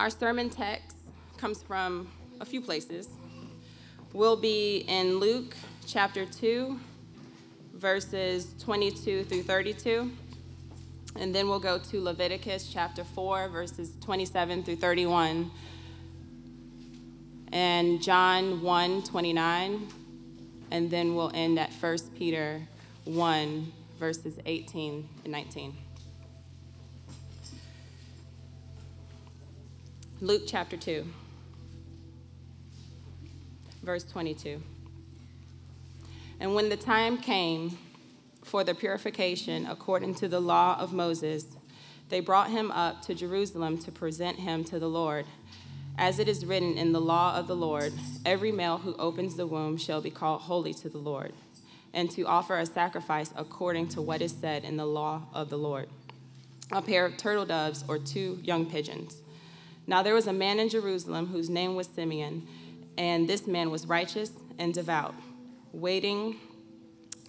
[0.00, 0.96] our sermon text
[1.36, 2.08] comes from
[2.40, 3.06] a few places.
[4.14, 5.54] We'll be in Luke
[5.86, 6.80] chapter 2,
[7.74, 10.10] verses 22 through 32.
[11.16, 15.50] And then we'll go to Leviticus chapter 4, verses 27 through 31.
[17.52, 19.86] And John 1, 29.
[20.70, 22.62] And then we'll end at 1 Peter
[23.04, 25.89] 1, verses 18 and 19.
[30.22, 31.06] Luke chapter 2,
[33.82, 34.62] verse 22.
[36.38, 37.78] And when the time came
[38.42, 41.46] for the purification according to the law of Moses,
[42.10, 45.24] they brought him up to Jerusalem to present him to the Lord.
[45.96, 47.94] As it is written in the law of the Lord,
[48.26, 51.32] every male who opens the womb shall be called holy to the Lord,
[51.94, 55.58] and to offer a sacrifice according to what is said in the law of the
[55.58, 55.88] Lord
[56.72, 59.16] a pair of turtle doves or two young pigeons.
[59.90, 62.46] Now there was a man in Jerusalem whose name was Simeon,
[62.96, 65.16] and this man was righteous and devout,
[65.72, 66.36] waiting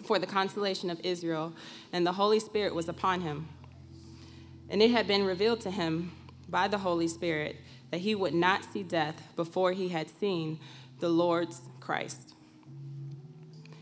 [0.05, 1.53] for the consolation of Israel,
[1.91, 3.47] and the Holy Spirit was upon him.
[4.69, 6.11] And it had been revealed to him
[6.47, 7.55] by the Holy Spirit
[7.89, 10.59] that he would not see death before he had seen
[10.99, 12.35] the Lord's Christ.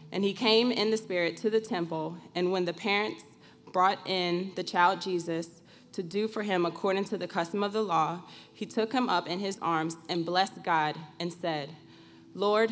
[0.10, 3.26] And he came in the Spirit to the temple, and when the parents
[3.74, 5.59] brought in the child Jesus,
[6.00, 8.22] to do for him according to the custom of the law,
[8.54, 11.72] he took him up in his arms and blessed God and said,
[12.34, 12.72] Lord,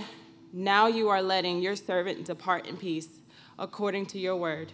[0.54, 3.10] now you are letting your servant depart in peace
[3.60, 4.72] according to your word.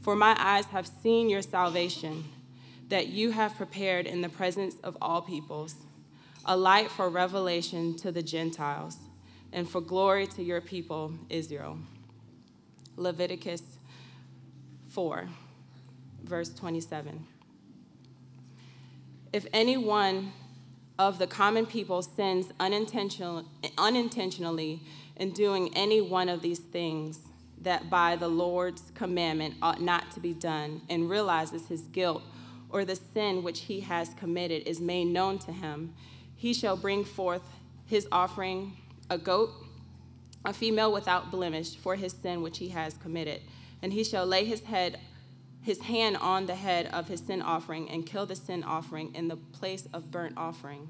[0.00, 2.24] For my eyes have seen your salvation,
[2.88, 5.74] that you have prepared in the presence of all peoples,
[6.46, 8.96] a light for revelation to the Gentiles,
[9.52, 11.78] and for glory to your people, Israel.
[12.96, 13.62] Leviticus
[14.88, 15.28] 4,
[16.24, 17.26] verse 27.
[19.32, 20.32] If any one
[20.98, 23.44] of the common people sins unintentional,
[23.78, 24.82] unintentionally
[25.16, 27.20] in doing any one of these things
[27.62, 32.22] that by the Lord's commandment ought not to be done, and realizes his guilt
[32.68, 35.94] or the sin which he has committed is made known to him,
[36.36, 37.42] he shall bring forth
[37.86, 38.76] his offering,
[39.08, 39.50] a goat,
[40.44, 43.40] a female without blemish, for his sin which he has committed.
[43.80, 44.98] And he shall lay his head
[45.62, 49.28] his hand on the head of his sin offering and kill the sin offering in
[49.28, 50.88] the place of burnt offering.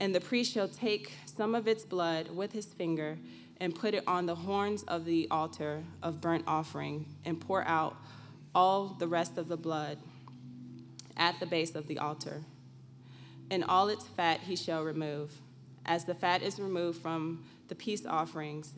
[0.00, 3.18] And the priest shall take some of its blood with his finger
[3.58, 7.94] and put it on the horns of the altar of burnt offering and pour out
[8.54, 9.98] all the rest of the blood
[11.18, 12.42] at the base of the altar.
[13.50, 15.34] And all its fat he shall remove,
[15.84, 18.72] as the fat is removed from the peace offerings,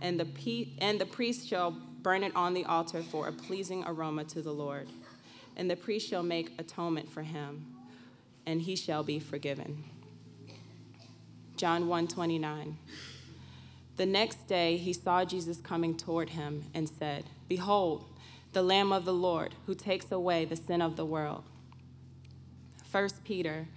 [0.00, 3.84] and the, pe- and the priest shall burn it on the altar for a pleasing
[3.86, 4.88] aroma to the Lord.
[5.56, 7.66] And the priest shall make atonement for him,
[8.46, 9.84] and he shall be forgiven.
[11.56, 12.76] John 1:29.
[13.96, 18.04] The next day he saw Jesus coming toward him and said, "Behold,
[18.52, 21.42] the Lamb of the Lord who takes away the sin of the world."
[22.84, 23.68] 1 Peter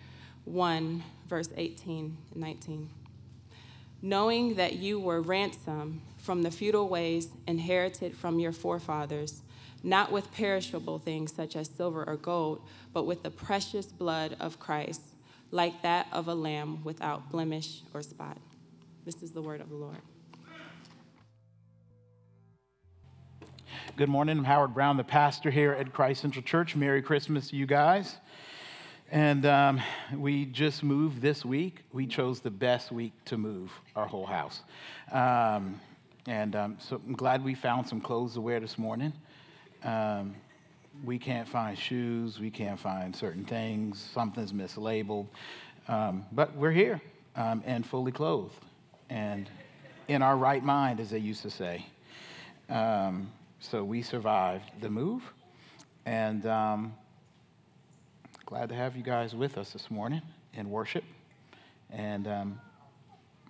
[0.46, 2.90] 1 verse 18 and 19.
[4.04, 9.42] Knowing that you were ransomed from the feudal ways inherited from your forefathers,
[9.84, 12.62] not with perishable things such as silver or gold,
[12.94, 15.02] but with the precious blood of Christ,
[15.50, 18.38] like that of a lamb without blemish or spot.
[19.04, 19.98] This is the word of the Lord.
[23.98, 24.38] Good morning.
[24.38, 26.76] I'm Howard Brown, the pastor here at Christ Central Church.
[26.76, 28.18] Merry Christmas to you guys.
[29.10, 29.82] And um,
[30.16, 31.80] we just moved this week.
[31.92, 34.62] We chose the best week to move our whole house.
[35.12, 35.82] Um,
[36.28, 39.14] and um, so I'm glad we found some clothes to wear this morning.
[39.84, 40.36] Um,
[41.04, 45.28] we can't find shoes, we can't find certain things, something's mislabeled.
[45.88, 47.02] Um, but we're here
[47.36, 48.54] um, and fully clothed
[49.10, 49.50] and
[50.08, 51.86] in our right mind, as they used to say.
[52.70, 55.24] Um, so we survived the move.
[56.06, 56.94] And um,
[58.46, 60.22] glad to have you guys with us this morning
[60.54, 61.04] in worship.
[61.92, 62.28] And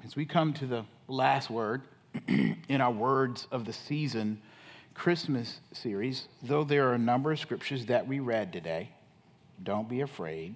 [0.03, 1.81] as we come to the last word,
[2.27, 4.41] in our Words of the Season
[4.93, 8.89] Christmas series, though there are a number of scriptures that we read today,
[9.63, 10.55] don't be afraid.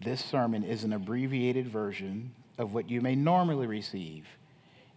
[0.00, 4.26] This sermon is an abbreviated version of what you may normally receive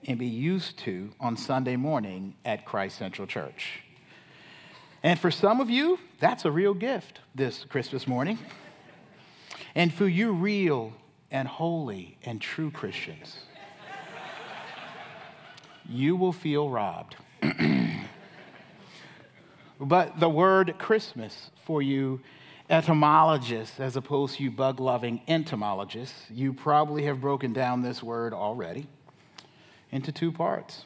[0.07, 3.81] and be used to on Sunday morning at Christ Central Church.
[5.03, 8.37] And for some of you, that's a real gift this Christmas morning.
[9.73, 10.93] And for you, real
[11.31, 13.37] and holy and true Christians,
[15.91, 17.15] you will feel robbed.
[19.79, 22.21] but the word Christmas for you
[22.69, 28.33] etymologists, as opposed to you bug loving entomologists, you probably have broken down this word
[28.33, 28.87] already
[29.91, 30.85] into two parts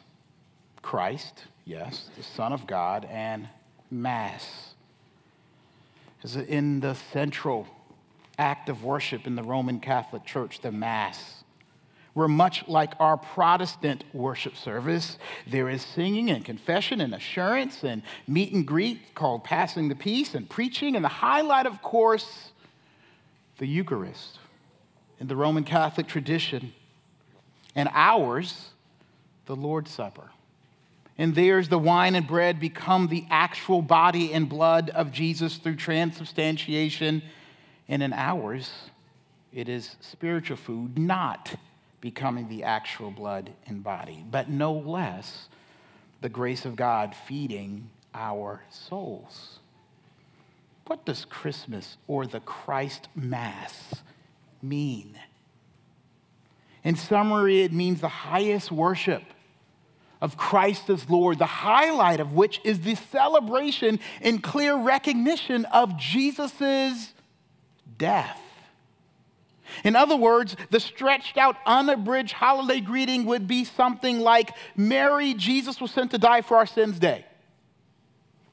[0.81, 3.47] Christ, yes, the Son of God, and
[3.89, 4.73] Mass.
[6.23, 7.67] Is in the central
[8.39, 11.43] act of worship in the Roman Catholic Church, the Mass.
[12.15, 15.17] We're much like our Protestant worship service.
[15.45, 20.33] There is singing and confession and assurance and meet and greet called passing the peace
[20.33, 20.95] and preaching.
[20.95, 22.51] And the highlight, of course,
[23.57, 24.39] the Eucharist
[25.19, 26.73] in the Roman Catholic tradition.
[27.75, 28.69] And ours,
[29.45, 30.31] the Lord's Supper.
[31.17, 35.75] And theirs, the wine and bread become the actual body and blood of Jesus through
[35.75, 37.23] transubstantiation.
[37.89, 38.71] And in ours,
[39.51, 41.55] it is spiritual food, not
[42.05, 45.49] becoming the actual blood and body, but no less
[46.21, 49.57] the grace of God feeding our souls.
[50.85, 54.03] What does Christmas or the Christ Mass
[54.61, 55.19] mean?
[56.83, 59.23] In summary, it means the highest worship
[60.21, 65.97] of Christ as Lord, the highlight of which is the celebration and clear recognition of
[65.97, 67.15] Jesus'
[67.97, 68.44] death.
[69.85, 75.79] In other words, the stretched out, unabridged holiday greeting would be something like Merry, Jesus
[75.79, 77.25] was sent to die for our sins day.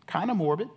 [0.06, 0.68] Kind of morbid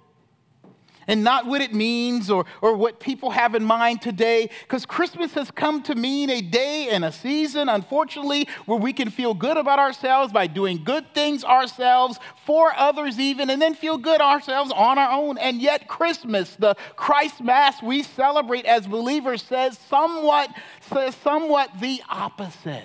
[1.07, 4.49] and not what it means or, or what people have in mind today.
[4.61, 9.09] Because Christmas has come to mean a day and a season, unfortunately, where we can
[9.09, 13.97] feel good about ourselves by doing good things ourselves, for others even, and then feel
[13.97, 15.37] good ourselves on our own.
[15.37, 20.49] And yet, Christmas, the Christ Mass we celebrate as believers, says somewhat,
[20.81, 22.83] says somewhat the opposite.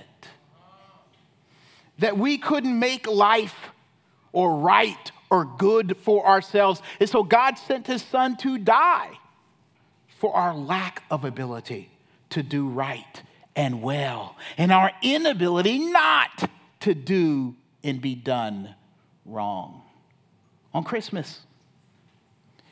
[1.99, 3.55] That we couldn't make life
[4.32, 6.82] or right or good for ourselves.
[6.98, 9.18] And so God sent his son to die
[10.08, 11.90] for our lack of ability
[12.30, 13.22] to do right
[13.56, 16.50] and well, and our inability not
[16.80, 18.74] to do and be done
[19.24, 19.82] wrong.
[20.72, 21.40] On Christmas,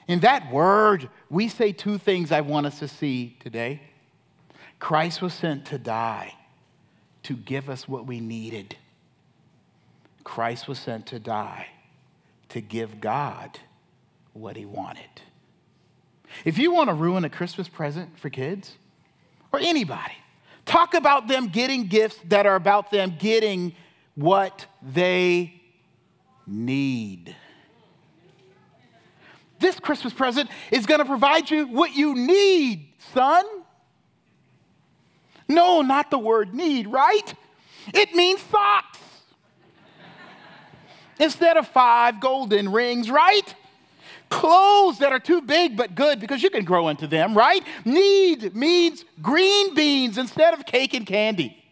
[0.07, 3.83] in that word, we say two things I want us to see today.
[4.79, 6.35] Christ was sent to die
[7.25, 8.77] to give us what we needed.
[10.23, 11.67] Christ was sent to die
[12.59, 13.61] to give God
[14.33, 15.23] what he wanted.
[16.45, 18.77] If you want to ruin a Christmas present for kids
[19.53, 20.15] or anybody,
[20.67, 23.77] talk about them getting gifts that are about them getting
[24.17, 25.63] what they
[26.49, 27.37] need.
[29.61, 33.45] This Christmas present is going to provide you what you need, son.
[35.49, 37.35] No, not the word need, right?
[37.95, 38.99] It means socks
[41.19, 43.55] instead of five golden rings, right?
[44.29, 47.63] Clothes that are too big but good because you can grow into them, right?
[47.85, 51.65] Need means green beans instead of cake and candy.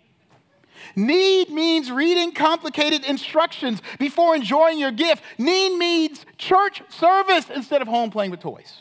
[0.94, 5.22] Need means reading complicated instructions before enjoying your gift.
[5.36, 8.80] Need means church service instead of home playing with toys.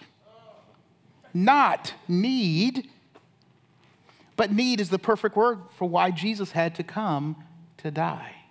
[1.34, 2.90] Not need,
[4.38, 7.44] but need is the perfect word for why Jesus had to come
[7.78, 8.45] to die.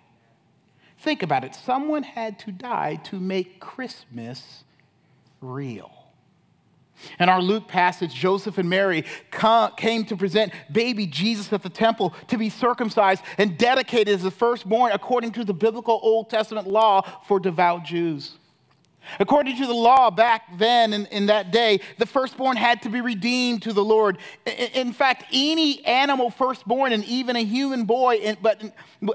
[1.05, 1.53] Think about it.
[1.53, 4.63] Someone had to die to make Christmas
[5.39, 5.91] real.
[7.19, 9.05] In our Luke passage, Joseph and Mary
[9.77, 14.31] came to present baby Jesus at the temple to be circumcised and dedicated as the
[14.31, 18.39] firstborn according to the biblical Old Testament law for devout Jews.
[19.19, 23.01] According to the law back then in, in, that day, the firstborn had to be
[23.01, 24.17] redeemed to the Lord.
[24.45, 28.61] In, in fact, any animal firstborn and even a human boy in, but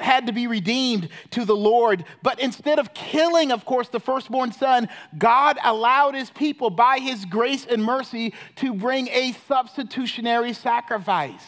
[0.01, 2.05] had to be redeemed to the Lord.
[2.23, 7.25] But instead of killing, of course, the firstborn son, God allowed his people by his
[7.25, 11.45] grace and mercy to bring a substitutionary sacrifice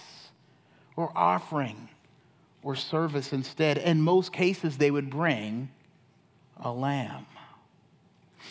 [0.96, 1.88] or offering
[2.62, 3.78] or service instead.
[3.78, 5.68] In most cases, they would bring
[6.60, 7.26] a lamb.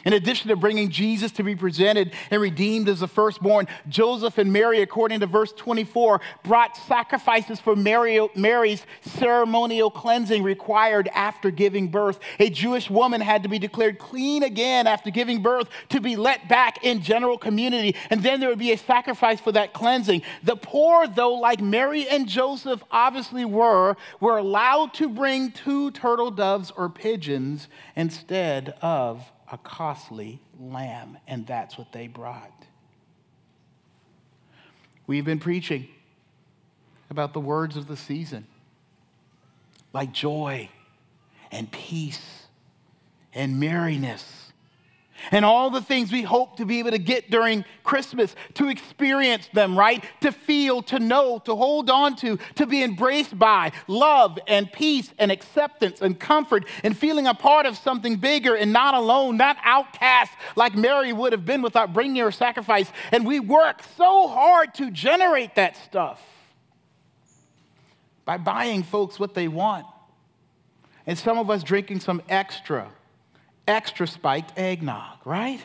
[0.05, 4.51] In addition to bringing Jesus to be presented and redeemed as the firstborn, Joseph and
[4.51, 11.89] Mary, according to verse 24, brought sacrifices for Mary, Mary's ceremonial cleansing required after giving
[11.89, 12.20] birth.
[12.39, 16.48] A Jewish woman had to be declared clean again after giving birth to be let
[16.48, 20.22] back in general community, and then there would be a sacrifice for that cleansing.
[20.43, 26.31] The poor, though, like Mary and Joseph obviously were, were allowed to bring two turtle
[26.31, 32.65] doves or pigeons instead of a costly lamb, and that's what they brought.
[35.05, 35.89] We've been preaching
[37.10, 38.48] about the words of the season,
[39.91, 40.70] like joy
[41.51, 42.46] and peace
[43.34, 44.40] and merriness.
[45.30, 49.50] And all the things we hope to be able to get during Christmas, to experience
[49.54, 50.04] them, right?
[50.22, 55.13] To feel, to know, to hold on to, to be embraced by love and peace
[55.20, 59.58] and acceptance and comfort and feeling a part of something bigger and not alone, not
[59.63, 62.92] outcast like Mary would have been without bringing her sacrifice.
[63.12, 66.22] And we work so hard to generate that stuff
[68.25, 69.86] by buying folks what they want.
[71.06, 72.90] And some of us drinking some extra
[73.68, 75.62] extra spiked eggnog, right?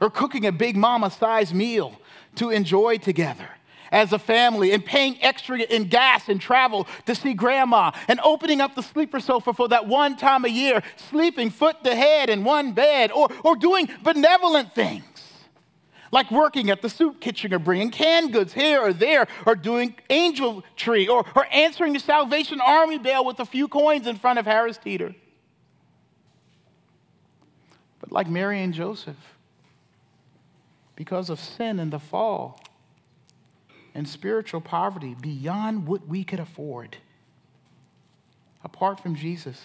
[0.00, 2.00] Or cooking a big mama sized meal
[2.36, 3.48] to enjoy together
[3.92, 8.60] as a family and paying extra in gas and travel to see grandma and opening
[8.60, 12.42] up the sleeper sofa for that one time a year, sleeping foot to head in
[12.42, 15.04] one bed, or, or doing benevolent things
[16.10, 19.94] like working at the soup kitchen or bringing canned goods here or there, or doing
[20.10, 24.38] angel tree, or, or answering the Salvation Army bell with a few coins in front
[24.38, 25.14] of Harris Teeter
[28.10, 29.36] like Mary and Joseph,
[30.96, 32.60] because of sin and the fall
[33.94, 36.96] and spiritual poverty beyond what we could afford.
[38.64, 39.60] Apart from Jesus,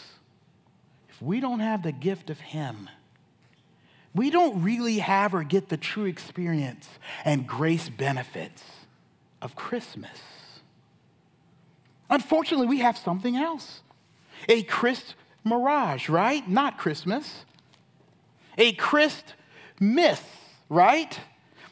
[1.09, 2.89] if we don't have the gift of Him,
[4.13, 6.89] we don't really have or get the true experience
[7.23, 8.63] and grace benefits
[9.41, 10.19] of Christmas.
[12.09, 13.81] Unfortunately, we have something else
[14.49, 16.47] a Christ mirage, right?
[16.47, 17.45] Not Christmas
[18.57, 19.35] a Christ
[19.79, 20.25] myth,
[20.69, 21.19] right?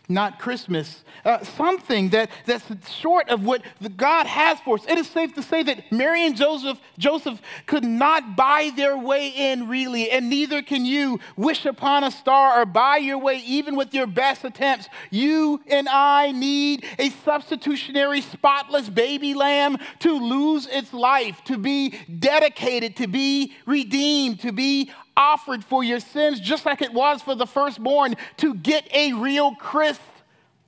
[0.08, 1.04] Not Christmas.
[1.24, 3.64] Uh, something that, that's short of what
[3.98, 4.86] God has for us.
[4.88, 9.30] It is safe to say that Mary and Joseph, Joseph could not buy their way
[9.30, 13.76] in, really, and neither can you wish upon a star or buy your way, even
[13.76, 14.88] with your best attempts.
[15.10, 21.98] You and I need a substitutionary, spotless baby lamb to lose its life, to be
[22.20, 27.36] dedicated, to be redeemed, to be offered for your sins, just like it was for
[27.36, 30.02] the firstborn, to get a real Christ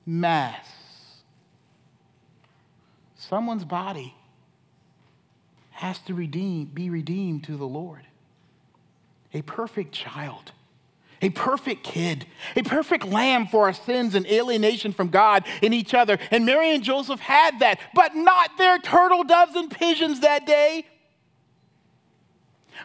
[0.06, 0.66] mass.
[3.16, 4.14] Someone's body
[5.70, 8.02] has to redeem, be redeemed to the Lord.
[9.34, 10.52] A perfect child,
[11.20, 12.26] a perfect kid,
[12.56, 16.18] a perfect lamb for our sins and alienation from God and each other.
[16.30, 20.86] And Mary and Joseph had that, but not their turtle doves and pigeons that day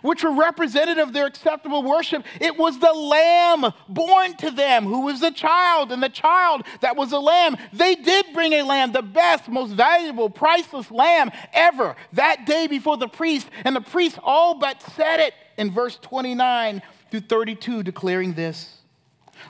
[0.01, 2.25] which were representative of their acceptable worship.
[2.39, 6.95] It was the lamb born to them who was the child, and the child that
[6.95, 7.57] was a lamb.
[7.71, 12.97] They did bring a lamb, the best, most valuable, priceless lamb ever, that day before
[12.97, 13.47] the priest.
[13.65, 16.81] And the priest all but said it in verse 29
[17.11, 18.79] through 32, declaring this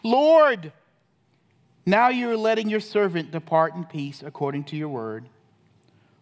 [0.04, 0.72] Lord,
[1.86, 5.26] now you are letting your servant depart in peace according to your word.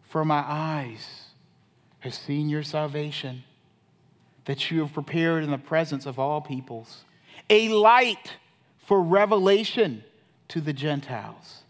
[0.04, 1.28] For my eyes
[2.00, 3.44] have seen your salvation
[4.45, 7.05] that you have prepared in the presence of all peoples,
[7.50, 8.38] a light
[8.77, 10.03] for revelation
[10.48, 11.63] to the Gentiles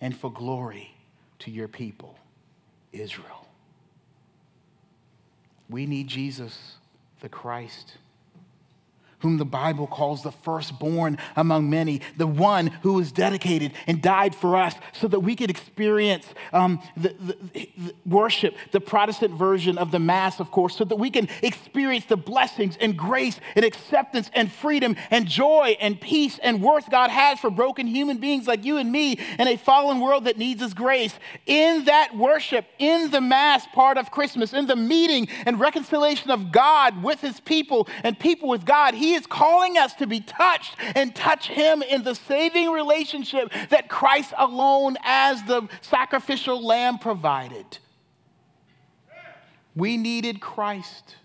[0.00, 0.94] and for glory
[1.40, 2.18] to your people,
[2.92, 3.46] Israel.
[5.68, 6.76] We need Jesus,
[7.20, 7.98] the Christ
[9.20, 14.34] whom the Bible calls the firstborn among many, the one who was dedicated and died
[14.34, 17.36] for us so that we could experience um, the, the,
[17.76, 22.04] the worship, the Protestant version of the Mass, of course, so that we can experience
[22.04, 27.10] the blessings and grace and acceptance and freedom and joy and peace and worth God
[27.10, 30.62] has for broken human beings like you and me in a fallen world that needs
[30.62, 31.14] His grace.
[31.46, 36.52] In that worship, in the Mass part of Christmas, in the meeting and reconciliation of
[36.52, 40.20] God with His people and people with God, He he is calling us to be
[40.20, 46.98] touched and touch Him in the saving relationship that Christ alone, as the sacrificial lamb,
[46.98, 47.78] provided.
[49.74, 51.16] We needed Christ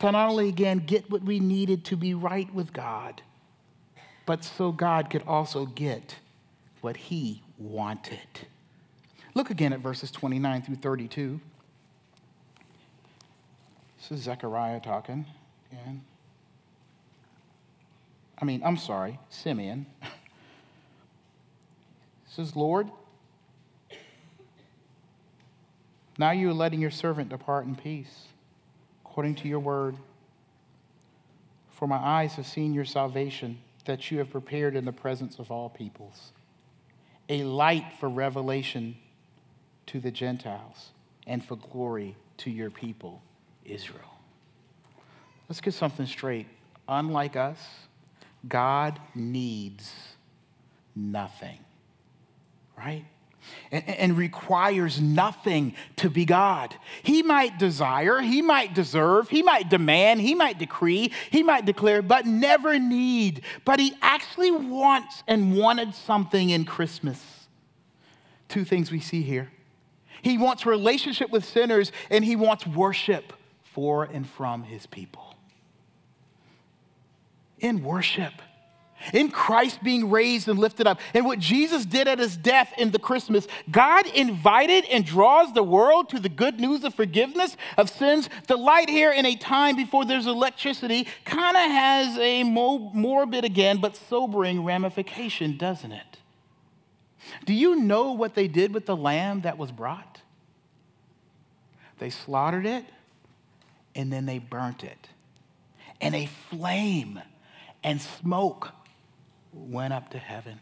[0.00, 3.22] to not only again get what we needed to be right with God,
[4.26, 6.16] but so God could also get
[6.80, 8.48] what He wanted.
[9.34, 11.40] Look again at verses 29 through 32.
[13.98, 15.26] This is Zechariah talking.
[18.38, 19.86] I mean, I'm sorry, Simeon
[22.28, 22.88] says, Lord,
[26.18, 28.28] now you are letting your servant depart in peace,
[29.04, 29.96] according to your word.
[31.70, 35.50] For my eyes have seen your salvation that you have prepared in the presence of
[35.50, 36.32] all peoples,
[37.28, 38.96] a light for revelation
[39.86, 40.90] to the Gentiles
[41.26, 43.22] and for glory to your people,
[43.64, 44.15] Israel.
[45.48, 46.46] Let's get something straight.
[46.88, 47.58] Unlike us,
[48.48, 49.92] God needs
[50.94, 51.58] nothing,
[52.76, 53.04] right?
[53.70, 56.74] and, and, requires nothing to be God.
[57.02, 62.02] He might desire, he might deserve, he might demand, he might decree, he might declare,
[62.02, 63.42] but never need.
[63.64, 67.22] But he actually wants and wanted something in Christmas.
[68.48, 69.50] Two things we see here.
[70.22, 75.35] He wants relationship with sinners and he wants worship for and from his people.
[77.58, 78.32] In worship
[79.12, 82.90] in Christ being raised and lifted up, and what Jesus did at his death in
[82.90, 87.90] the Christmas, God invited and draws the world to the good news of forgiveness of
[87.90, 88.28] sins.
[88.48, 93.80] The light here in a time before there's electricity kind of has a morbid again,
[93.80, 96.18] but sobering ramification, doesn't it?
[97.44, 100.20] Do you know what they did with the lamb that was brought?
[101.98, 102.84] They slaughtered it
[103.94, 105.08] and then they burnt it.
[106.00, 107.20] And a flame
[107.86, 108.72] and smoke
[109.52, 110.60] went up to heaven.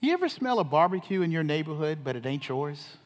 [0.00, 2.96] You ever smell a barbecue in your neighborhood, but it ain't yours?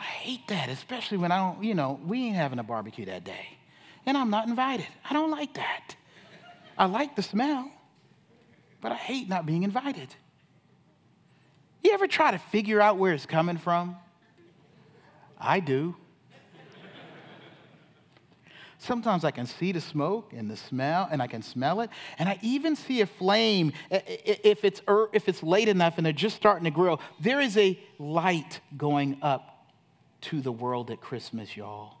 [0.00, 3.24] I hate that, especially when I don't, you know, we ain't having a barbecue that
[3.24, 3.58] day.
[4.06, 4.86] And I'm not invited.
[5.08, 5.96] I don't like that.
[6.78, 7.70] I like the smell,
[8.80, 10.08] but I hate not being invited.
[11.82, 13.96] You ever try to figure out where it's coming from?
[15.38, 15.94] I do.
[18.84, 21.88] Sometimes I can see the smoke and the smell, and I can smell it.
[22.18, 26.12] And I even see a flame if it's, er, if it's late enough and they're
[26.12, 27.00] just starting to grill.
[27.18, 29.72] There is a light going up
[30.22, 31.94] to the world at Christmas, y'all.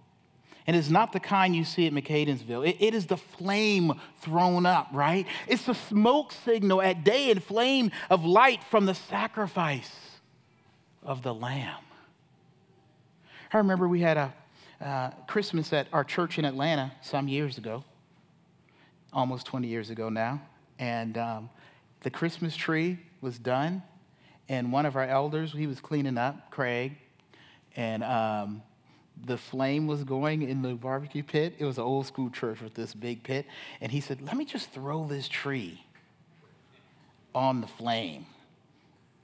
[0.66, 2.68] And it's not the kind you see at McAdenville.
[2.68, 5.26] It, it is the flame thrown up, right?
[5.46, 9.90] It's the smoke signal at day and flame of light from the sacrifice
[11.02, 11.80] of the Lamb.
[13.52, 14.34] I remember we had a
[14.84, 17.82] uh, Christmas at our church in Atlanta some years ago,
[19.12, 20.42] almost 20 years ago now.
[20.78, 21.50] And um,
[22.00, 23.82] the Christmas tree was done,
[24.48, 26.96] and one of our elders, he was cleaning up, Craig,
[27.76, 28.62] and um,
[29.24, 31.54] the flame was going in the barbecue pit.
[31.58, 33.46] It was an old school church with this big pit.
[33.80, 35.82] And he said, Let me just throw this tree
[37.34, 38.26] on the flame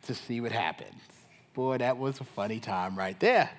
[0.06, 1.02] to see what happens.
[1.52, 3.50] Boy, that was a funny time right there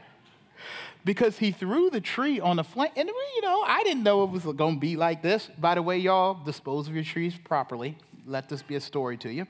[1.04, 2.92] because he threw the tree on the flame.
[2.96, 5.50] And, you know, I didn't know it was going to be like this.
[5.58, 7.98] By the way, y'all, dispose of your trees properly.
[8.26, 9.48] Let this be a story to you.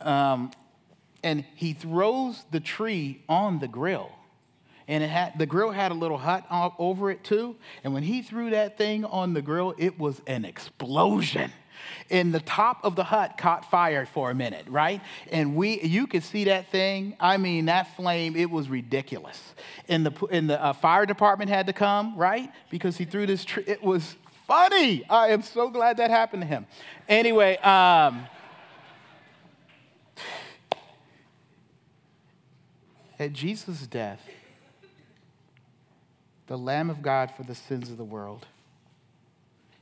[0.00, 0.50] Um,
[1.22, 4.10] and he throws the tree on the grill.
[4.88, 7.56] And it had, the grill had a little hut over it too.
[7.84, 11.52] And when he threw that thing on the grill, it was an explosion
[12.10, 15.00] and the top of the hut caught fire for a minute, right?
[15.30, 17.16] And we, you could see that thing.
[17.20, 19.40] I mean, that flame, it was ridiculous.
[19.88, 22.50] And the, and the uh, fire department had to come, right?
[22.70, 23.64] Because he threw this tree.
[23.66, 24.16] It was
[24.46, 25.04] funny.
[25.08, 26.66] I am so glad that happened to him.
[27.08, 28.26] Anyway, um,
[33.18, 34.26] at Jesus' death,
[36.48, 38.46] the Lamb of God for the sins of the world,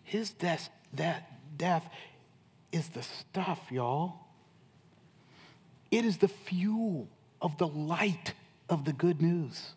[0.05, 1.89] his death, that death
[2.73, 4.15] is the stuff, y'all.
[5.91, 7.09] It is the fuel
[7.41, 8.35] of the light
[8.69, 9.73] of the good news.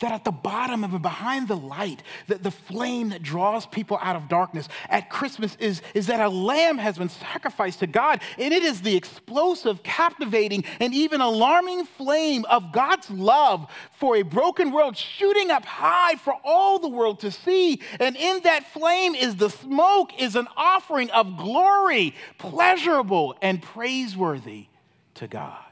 [0.00, 3.98] That at the bottom of and behind the light, that the flame that draws people
[4.00, 8.20] out of darkness at Christmas is, is that a lamb has been sacrificed to God.
[8.38, 14.22] And it is the explosive, captivating, and even alarming flame of God's love for a
[14.22, 17.80] broken world shooting up high for all the world to see.
[17.98, 24.66] And in that flame is the smoke, is an offering of glory, pleasurable and praiseworthy
[25.14, 25.69] to God.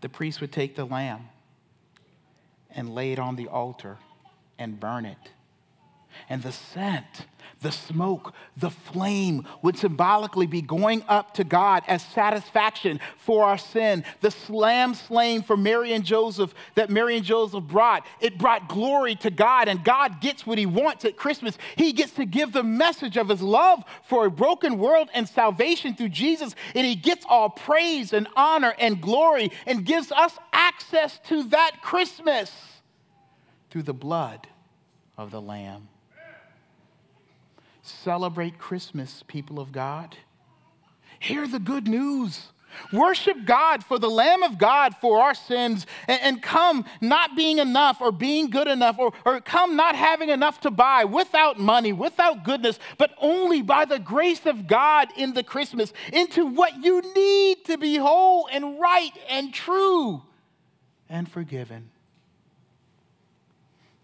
[0.00, 1.28] The priest would take the lamb
[2.70, 3.98] and lay it on the altar
[4.58, 5.18] and burn it.
[6.28, 7.26] And the scent,
[7.62, 13.56] the smoke, the flame would symbolically be going up to God as satisfaction for our
[13.56, 14.04] sin.
[14.20, 19.14] The lamb slain for Mary and Joseph that Mary and Joseph brought, it brought glory
[19.16, 21.56] to God, and God gets what he wants at Christmas.
[21.76, 25.94] He gets to give the message of his love for a broken world and salvation
[25.94, 31.18] through Jesus, and he gets all praise and honor and glory and gives us access
[31.28, 32.52] to that Christmas
[33.70, 34.46] through the blood
[35.16, 35.88] of the Lamb.
[37.86, 40.16] Celebrate Christmas, people of God.
[41.20, 42.48] Hear the good news.
[42.92, 47.58] Worship God for the Lamb of God for our sins and, and, come not being
[47.58, 51.92] enough or being good enough or, or come not having enough to buy without money,
[51.92, 57.00] without goodness, but only by the grace of God in the Christmas into what you
[57.14, 60.22] need to be whole and right and true
[61.08, 61.90] and forgiven.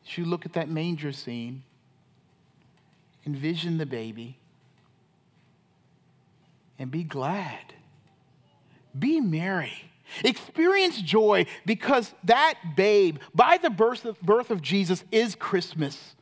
[0.06, 1.62] As you look at that manger scene,
[3.26, 4.38] envision the baby.
[6.82, 7.74] and be glad.
[8.98, 9.84] Be merry.
[10.24, 16.16] Experience joy because that babe, by the birth of, birth of Jesus, is Christmas.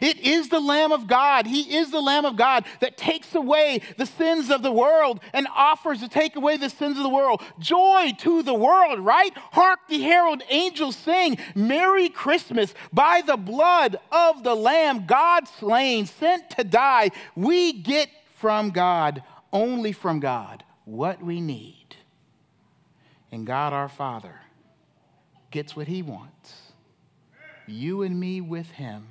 [0.00, 1.46] It is the Lamb of God.
[1.46, 5.46] He is the Lamb of God that takes away the sins of the world and
[5.54, 7.42] offers to take away the sins of the world.
[7.58, 9.32] Joy to the world, right?
[9.52, 12.74] Hark the herald angels sing, Merry Christmas.
[12.92, 19.22] By the blood of the Lamb, God slain, sent to die, we get from God,
[19.52, 21.96] only from God, what we need.
[23.32, 24.40] And God our Father
[25.50, 26.72] gets what He wants.
[27.66, 29.08] You and me with Him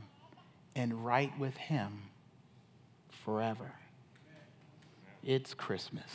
[0.75, 2.03] and right with Him
[3.23, 3.71] forever.
[5.23, 6.11] It's Christmas.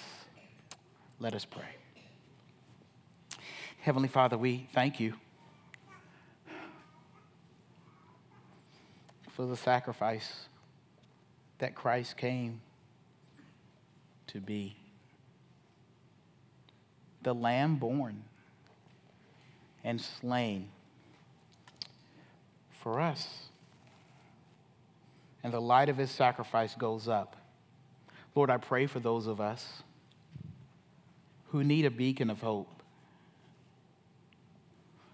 [1.18, 1.76] Let us pray.
[3.80, 5.14] Heavenly Father, we thank you
[9.30, 10.48] for the sacrifice
[11.58, 12.60] that Christ came
[14.26, 14.76] to be.
[17.22, 18.24] The Lamb born
[19.82, 20.68] and slain
[22.82, 23.47] for us
[25.42, 27.36] and the light of his sacrifice goes up.
[28.34, 29.82] Lord, I pray for those of us
[31.48, 32.82] who need a beacon of hope.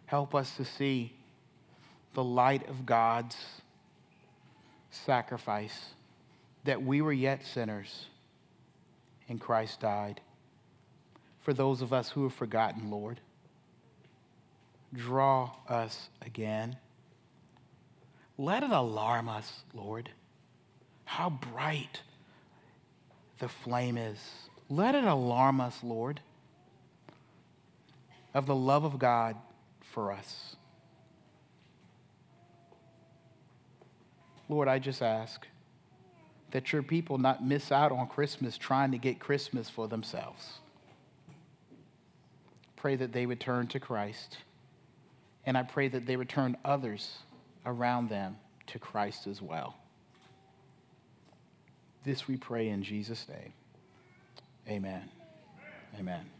[0.07, 1.15] Help us to see
[2.15, 3.37] the light of God's
[4.91, 5.95] sacrifice,
[6.65, 8.07] that we were yet sinners
[9.29, 10.21] and Christ died.
[11.41, 13.21] For those of us who have forgotten, Lord,
[14.95, 16.77] draw us again.
[18.37, 20.11] Let it alarm us, Lord,
[21.05, 22.03] how bright
[23.39, 24.19] the flame is.
[24.69, 26.21] Let it alarm us, Lord,
[28.33, 29.37] of the love of God
[29.81, 30.57] for us.
[34.49, 35.47] Lord, I just ask
[36.51, 40.55] that your people not miss out on Christmas trying to get Christmas for themselves.
[42.77, 44.39] Pray that they would turn to Christ,
[45.47, 47.19] and I pray that they would turn others
[47.67, 48.37] around them
[48.69, 49.77] to Christ as well.
[52.05, 53.53] This we pray in Jesus' name.
[54.69, 55.11] Amen.
[55.99, 56.34] Amen.